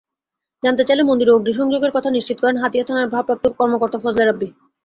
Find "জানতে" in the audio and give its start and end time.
0.63-0.83